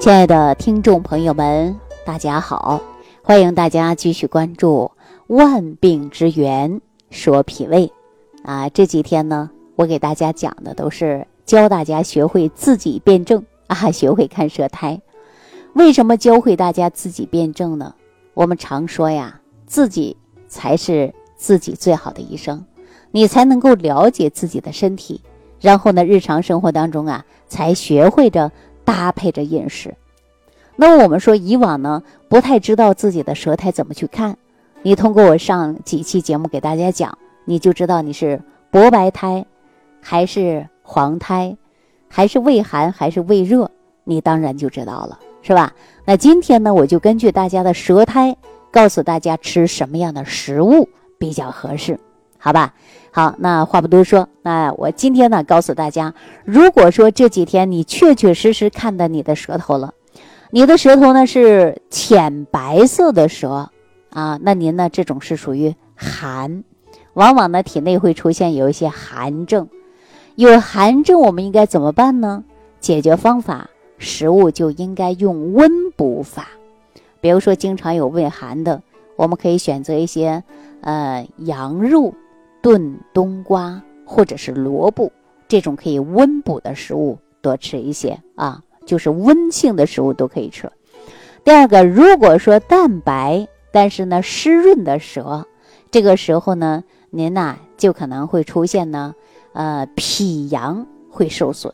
[0.00, 2.80] 亲爱的听众朋友们，大家好！
[3.20, 4.92] 欢迎大家继续关注
[5.34, 6.80] 《万病之源
[7.10, 7.92] 说脾胃》
[8.48, 8.68] 啊。
[8.68, 15.02] 这几天呢，我给大家讲的都是教大家学会自己辩证 啊，学会看舌苔。
[15.72, 17.92] 为什么教会大家自己辩证呢？
[18.34, 22.64] 我们常说呀，自己才是自己最好的医生，
[23.10, 25.20] 你才能够了解自己的身体，
[25.60, 28.52] 然后呢，日常生活当中啊，才学会着。
[28.88, 29.94] 搭配着饮食，
[30.74, 34.38] 那我们说以往呢不太知道自己的舌苔怎么去看，
[34.80, 39.44] 你通过我上几期节目给大家讲，你就知道你是薄白苔，
[40.00, 41.54] 还是黄苔，
[42.08, 43.70] 还是胃寒还是胃热，
[44.04, 45.74] 你当然就知道了，是吧？
[46.06, 48.34] 那今天呢，我就根据大家的舌苔，
[48.70, 52.00] 告诉大家吃什么样的食物比较合适。
[52.38, 52.72] 好吧，
[53.10, 59.92] 好，那话不多说，那我今天呢，告诉大家，如果说这几天你确确实实看到你的舌头了，
[60.50, 63.70] 你的舌头呢是浅白色的舌
[64.10, 66.62] 啊，那您呢这种是属于寒，
[67.12, 69.68] 往往呢体内会出现有一些寒症，
[70.36, 72.44] 有寒症我们应该怎么办呢？
[72.78, 76.46] 解决方法，食物就应该用温补法，
[77.20, 78.80] 比如说经常有胃寒的，
[79.16, 80.44] 我们可以选择一些
[80.82, 82.14] 呃羊肉。
[82.62, 85.10] 炖冬瓜或者是萝卜
[85.46, 90.70] 这种可以温补的食物多吃一些啊，就是温性的食物都可以吃。
[91.44, 95.46] 第二个，如果说蛋白但是呢湿润的舌，
[95.90, 99.14] 这个时候呢，您呐就可能会出现呢，
[99.52, 101.72] 呃脾阳会受损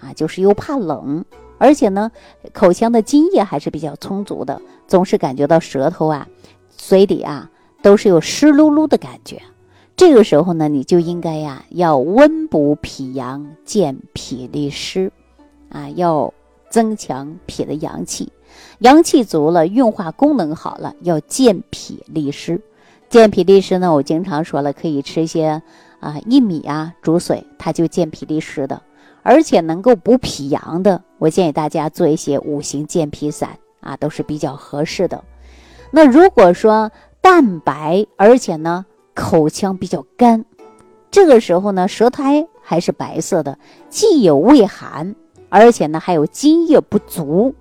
[0.00, 1.24] 啊，就是又怕冷，
[1.58, 2.10] 而且呢
[2.52, 6.26] 口腔的津液还是比较充足的，总是感觉到舌头啊、
[6.70, 7.48] 嘴里啊
[7.82, 9.40] 都是有湿漉漉的感觉。
[9.96, 15.10] 这个时候呢，你就应该呀，要温补脾阳，健脾利湿，
[15.70, 16.34] 啊，要
[16.68, 18.30] 增强脾的阳气，
[18.80, 22.60] 阳气足了，运化功能好了，要健脾利湿。
[23.08, 25.62] 健脾利湿呢，我经常说了，可以吃一些
[26.00, 28.82] 啊薏米啊煮水，它就健脾利湿的，
[29.22, 35.24] 而且能够补脾阳的，我建议大家做一些五行健脾散啊，都是比较合适的。
[35.90, 36.92] 那如果说
[37.22, 38.84] 蛋白，而且呢。
[39.16, 40.44] 口腔比较干，
[41.10, 45.16] 这个时候呢，舌苔还是白色的，既有胃寒，
[45.48, 47.54] 而且呢还有津液不足。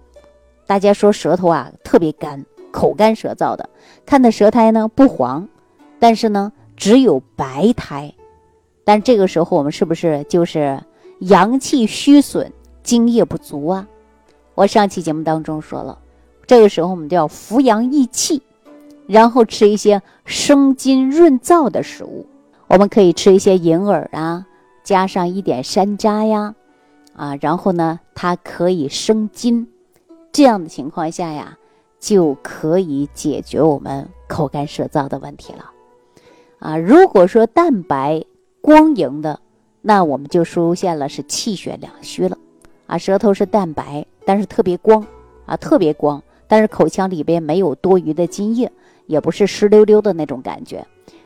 [0.67, 3.69] 大家说舌头啊特别干，口干舌燥的，
[4.05, 5.47] 看的舌苔呢不黄，
[5.97, 8.13] 但是呢只有白苔。
[8.83, 10.83] 但这个时候我们是不是就是
[11.19, 12.51] 阳气虚损，
[12.83, 13.87] 津液不足啊？
[14.55, 15.97] 我上期节目当中说了，
[16.45, 18.41] 这个时候我们就要扶阳益气。
[19.07, 22.25] 然后吃一些生津润燥的食物，
[22.67, 24.45] 我们可以吃一些银耳啊，
[24.83, 26.55] 加上一点山楂呀，
[27.15, 29.67] 啊，然后呢，它可以生津，
[30.31, 31.57] 这样的情况下呀，
[31.99, 35.71] 就可以解决我们口干舌燥的问题了。
[36.59, 38.23] 啊，如果说蛋白
[38.61, 39.39] 光莹的，
[39.81, 42.37] 那我们就出现了是气血两虚了。
[42.87, 45.05] 啊，舌头是淡白，但是特别光，
[45.45, 48.71] 啊，特别光，但是口腔里边没有多余的津液。
[49.07, 50.85] 也不是湿溜溜的那种感觉，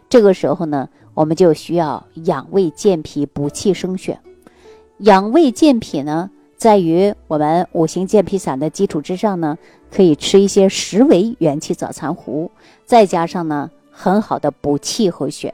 [0.10, 4.20] 这个时候呢，我们就需要养胃健脾、补气生血。
[5.00, 9.58] 养胃健脾呢，在于我们五行健脾散的基础之上呢，
[9.90, 12.52] 可以吃一些十味元气早餐糊，
[12.86, 15.54] 再加上呢很好的补气和血。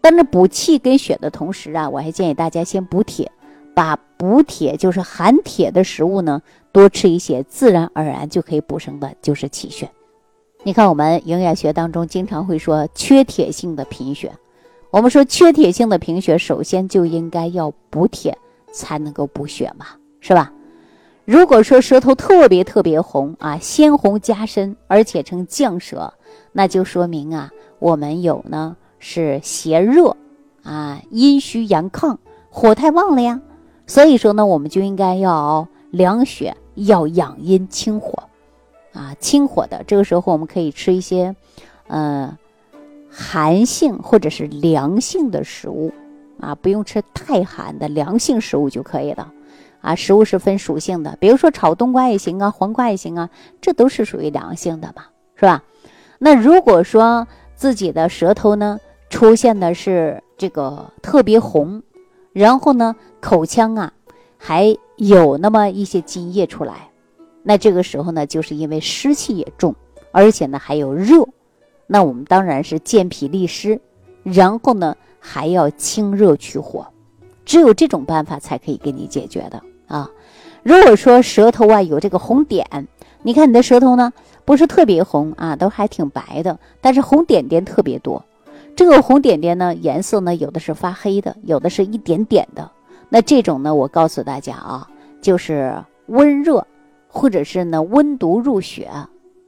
[0.00, 3.30] 但是补气跟血的同时啊，我还建议大家先补铁，
[3.74, 6.42] 把补铁就是含铁的食物呢
[6.72, 9.88] 多吃一些，自然而然就可以补生的就是气血。
[10.62, 14.30] 你看，我们营养学当中经常会说缺铁性的贫血。
[14.90, 18.36] 我们说缺铁性的贫血，首先就应该要补铁，
[18.70, 19.86] 才能够补血嘛，
[20.20, 20.52] 是吧？
[21.24, 26.12] 如果说舌头特别特别红啊，鲜红加深，而且呈绛舌，
[26.52, 30.14] 那就说明啊，我们有呢是邪热
[30.62, 32.18] 啊，阴虚阳亢，
[32.50, 33.40] 火太旺了呀。
[33.86, 38.24] 所以说呢，我们就应该要凉血，要养阴清火。
[38.92, 41.34] 啊，清火的这个时候，我们可以吃一些，
[41.86, 42.36] 呃，
[43.10, 45.92] 寒性或者是凉性的食物，
[46.40, 49.32] 啊，不用吃太寒的凉性食物就可以了。
[49.80, 53.30] 啊，食物是分属性的，比如说炒冬瓜也行啊，黄瓜也行啊，
[53.62, 55.04] 这都是属于凉性的嘛，
[55.36, 55.62] 是吧？
[56.18, 58.78] 那如果说自己的舌头呢
[59.08, 61.82] 出现的是这个特别红，
[62.34, 63.94] 然后呢口腔啊
[64.36, 66.89] 还有那么一些津液出来。
[67.42, 69.74] 那这个时候呢，就是因为湿气也重，
[70.12, 71.26] 而且呢还有热，
[71.86, 73.80] 那我们当然是健脾利湿，
[74.22, 76.86] 然后呢还要清热去火，
[77.44, 80.10] 只有这种办法才可以给你解决的啊。
[80.62, 82.86] 如果说舌头啊有这个红点，
[83.22, 84.12] 你看你的舌头呢
[84.44, 88.22] 不是特别红啊，都还挺白的，但是红点点特别多。
[88.76, 92.70] 这个红点点呢颜色呢有的是发黑的，有的是一点点的。
[93.08, 94.88] 那这种呢，我告诉大家啊，
[95.20, 95.74] 就是
[96.06, 96.64] 温热，
[97.10, 98.84] 或者是呢温毒入血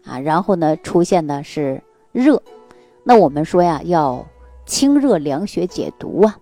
[0.05, 1.83] 啊，然后呢出现的是
[2.13, 2.43] 热。
[3.05, 4.27] 那我们说呀，要
[4.67, 6.37] 清热凉血解毒啊，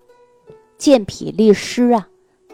[0.77, 2.09] 健脾利湿啊，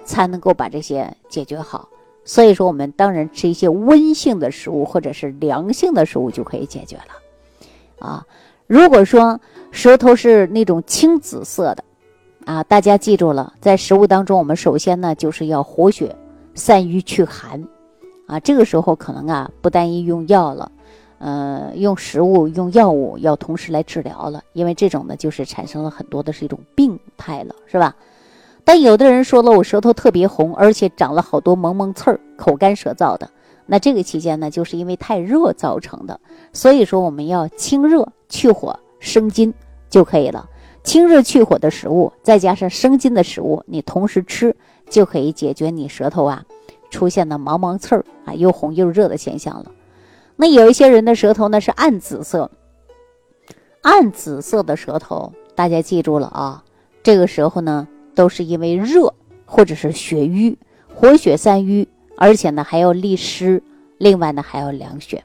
[0.04, 1.88] 才能够把这些解决好。
[2.24, 8.26] 所以说，我们当然吃一些温性的食物或者是凉性的食物就可以解决了啊。
[8.66, 9.40] 如果说
[9.70, 11.84] 舌头是那种青紫色的。
[12.44, 16.14] 啊，大家记住了，在食物当中，我们首先呢就是要活血、
[16.54, 17.66] 散瘀、祛寒，
[18.26, 20.70] 啊，这个时候可能啊不单一用药了，
[21.18, 27.94] 呃，用食物、用药物要同时来治疗了，因为这种呢就是产生了很多的是一种病态了，是吧？
[28.64, 33.30] 但有的人说了，我舌头特别红，而且长了好多蒙蒙刺儿，口干舌燥的，
[33.64, 36.18] 那这个期间呢，就是因为太热造成的，
[36.52, 39.54] 所以说我们要清热、去火、生津
[39.88, 40.50] 就可以了。
[40.82, 44.54] 清热去火的食物，再加上生津的食物，你同时吃
[44.90, 46.44] 就可以解决你舌头啊
[46.96, 49.70] 出现的芒芒刺儿啊又红又热的现象了。
[50.34, 52.50] 那有一些人的舌头呢是暗紫色，
[53.82, 56.64] 暗紫色的舌头，大家记住了啊，
[57.02, 59.12] 这个时候呢都是因为热
[59.44, 60.56] 或者是血瘀，
[60.94, 63.62] 活血散瘀，而且呢还要利湿，
[63.98, 65.22] 另外呢还要凉血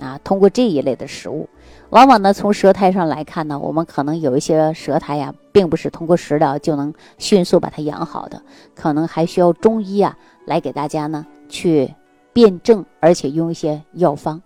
[0.00, 0.18] 啊。
[0.24, 1.48] 通过这一类的食物。
[1.90, 8.42] 往往呢，从舌苔上来看呢，我们可能有一些舌苔呀，并不是通过食疗就能迅速把它养好的，
[8.74, 10.16] 可能还需要中医啊
[10.46, 11.94] 来给大家呢去
[12.32, 14.42] 辩证，而且用一些药方。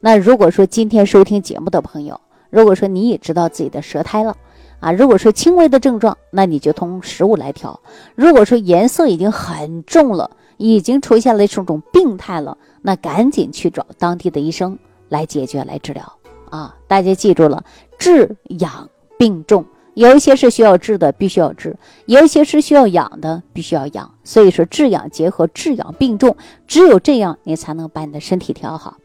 [0.00, 2.20] 那如果说今天收听节目的朋友，
[2.50, 4.36] 如果说你也知道自己的舌苔了
[4.80, 7.80] 啊，如果说轻微的症状，那你就通食物来调；
[8.14, 14.78] 如果说颜色已经很重了，已经出现了这种病态了，那赶紧去找当地的医生
[15.08, 16.12] 来解决、来治疗。
[16.50, 17.64] 啊，大家记住了，
[17.98, 18.88] 治养
[19.18, 19.64] 病重，
[19.96, 21.70] 有一些是需要治的，必须要治；
[22.04, 24.12] 有一些是需要养的，必须要养。
[24.24, 28.98] 所以说，治养结合，治养并重，只有这样，你才能把你的身体调好。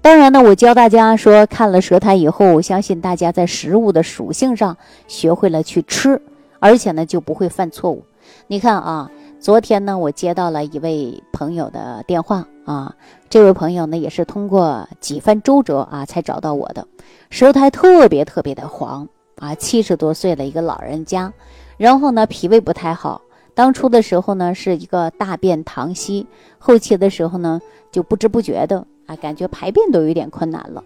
[0.00, 4.76] 当然呢，我教大家说，看了舌苔以后，我相信大家在食物的属性上
[5.08, 6.22] 学会了去吃，
[6.60, 8.04] 而且呢，就不会犯错误。
[8.46, 9.10] 你看啊。
[9.40, 12.94] 昨天呢，我接到了一位朋友的电话啊，
[13.30, 16.86] 这位朋友呢也是通过几番周折啊才找到我的，
[17.30, 19.08] 舌苔特别特别的黄
[19.40, 21.32] 啊，七十多岁的一个老人家，
[21.76, 23.22] 然后呢脾胃不太好，
[23.54, 26.28] 当初的时候呢是一个大便溏稀，
[26.58, 27.60] 后期的时候呢
[27.90, 30.84] 就不知不觉的啊感觉排便都有点困难了，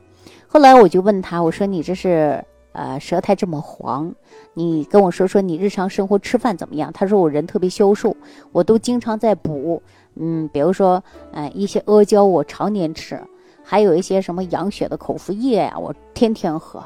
[0.48, 2.42] 后来我就问他，我说你这是？
[2.76, 4.12] 呃，舌苔这么黄，
[4.52, 6.92] 你跟我说说你日常生活吃饭怎么样？
[6.92, 8.16] 他说我人特别消瘦，
[8.50, 9.80] 我都经常在补，
[10.16, 11.00] 嗯，比如说，
[11.30, 13.22] 呃，一些阿胶我常年吃，
[13.62, 16.82] 还有一些什么养血的口服液呀，我天天喝。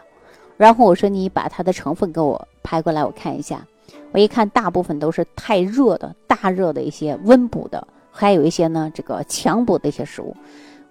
[0.59, 3.67] 然后我说你把它的成分给我拍过来，我看一下。
[4.13, 10.37] 我一看，大部分都是太热的、大热的一些温补的，还有一些呢这个强补的一些食物。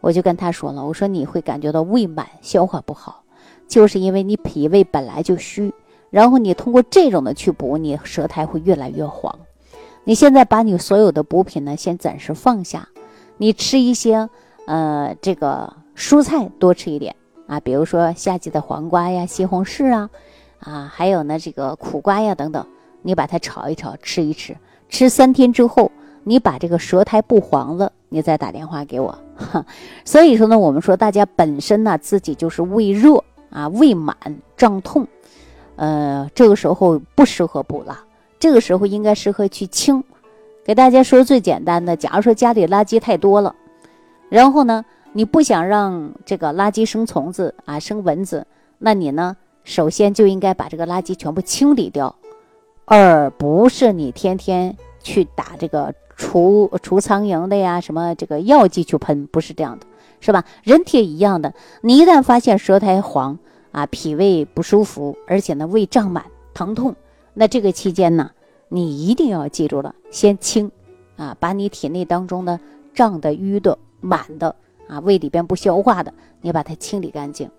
[0.02, 3.24] 我就跟他说了，我说你会感觉到胃满、消化不好。
[3.68, 5.74] 就是因为你脾胃本来就虚，
[6.10, 9.38] 然后你通过这种的去补，你舌苔会越来越黄。
[10.06, 12.88] 你现在把你所有的补品呢，先暂时放下，
[13.36, 14.30] 你吃一些
[14.68, 17.14] 呃这个蔬菜多吃一点
[17.48, 20.10] 啊，比如说夏季的黄瓜呀、西红柿啊，
[20.60, 22.66] 啊还有呢这个苦瓜呀等等，
[23.02, 24.56] 你把它炒一炒吃一吃，
[24.90, 25.92] 吃三天之后，
[26.24, 29.18] 你把这个舌苔不黄了，你再打电话给我。
[30.06, 33.24] 所以说呢，我们说大家本身呢自己就是胃热。
[33.50, 34.14] 啊，胃满
[34.58, 35.08] 胀痛，
[35.78, 38.04] 呃，这个时候不适合补了，
[38.38, 40.04] 这个时候应该适合去清。
[40.66, 43.56] 给大家说最简单的，假如说家里垃圾太多了，
[44.28, 44.84] 然后呢，
[45.18, 48.46] 你不想让这个垃圾生虫子啊，生蚊子，
[48.78, 52.16] 那你呢，首先就应该把这个垃圾全部清理掉，
[52.86, 59.88] 而不是你天天去打这个除除苍蝇的呀，什么这个药剂去喷，不是这样的。
[60.20, 60.46] 是吧？
[60.62, 63.40] 人体一样的，你一旦发现舌苔黄
[63.72, 66.96] 啊，脾胃不舒服，而且呢胃胀满、疼痛，
[67.34, 68.30] 那这个期间呢，
[68.70, 70.70] 你一定要记住了，先清
[71.16, 72.60] 啊，把你体内当中的
[72.94, 74.56] 胀的、淤的、满的
[74.88, 77.50] 啊，胃里边不消化的，你把它清理干净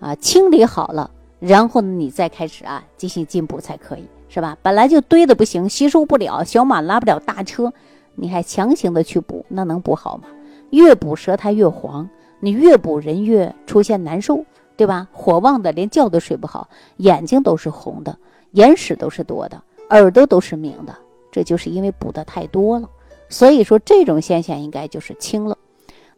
[0.00, 1.10] 啊，清理好了，
[1.40, 4.56] 然后，你再开始啊进行进补才可以，是吧？
[4.62, 7.72] 本来就堆的不行，吸收不了，小马拉不了大车，
[8.14, 10.28] 你还强行的去补，那能补好吗？
[10.70, 12.08] 越补舌苔越黄，
[12.40, 14.44] 你越补人越出现难受，
[14.76, 15.08] 对吧？
[15.12, 18.18] 火旺的连觉都睡不好，眼睛都是红的，
[18.52, 20.94] 眼屎都是多的，耳朵都是鸣的，
[21.32, 22.88] 这就是因为补的太多了。
[23.30, 25.56] 所以说这种现象应该就是轻了。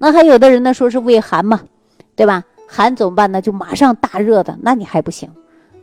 [0.02, 1.60] 那还有的人呢，说是胃寒嘛，
[2.16, 2.42] 对吧？
[2.66, 3.42] 寒怎么办呢？
[3.42, 5.30] 就马上大热的，那你还不行，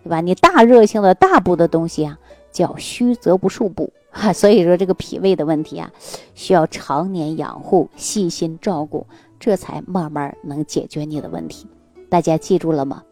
[0.04, 0.22] 对吧？
[0.22, 2.18] 你大热性的大补的东西啊，
[2.52, 4.34] 叫虚则不数补哈。
[4.34, 5.92] 所以说这个脾胃的问题啊，
[6.34, 9.06] 需要常年养护、细心照顾，
[9.40, 11.68] 这才慢慢能解决你的问题。
[12.10, 13.04] 大家记住了吗？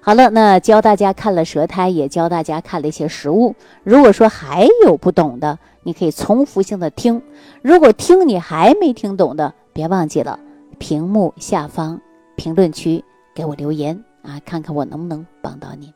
[0.00, 3.56] 好了，那教大家看了舌苔，也教大家看了一些食物。
[3.82, 7.20] 如果说还有不懂的，你可以重复性的听。
[7.62, 10.40] 如果听你还没听懂的，别忘记了，
[10.78, 12.00] 屏幕下方
[12.34, 13.04] 评论区
[13.34, 15.92] 给我留言啊，看看我能不能帮到你。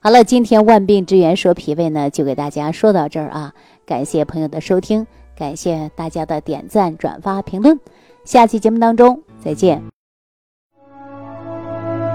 [0.00, 3.52] 好了，今天万病之源说脾胃呢，就给大家说到这儿啊。
[3.84, 7.78] 感谢朋友的收听，感谢大家的点赞、转发、评论。
[8.24, 9.82] 下期节目当中再见。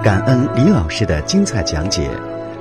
[0.04, 2.10] 感恩李老师的精彩讲解。